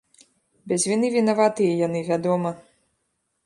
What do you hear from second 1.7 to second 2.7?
яны, вядома.